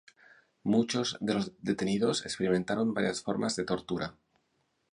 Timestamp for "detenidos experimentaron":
1.61-2.95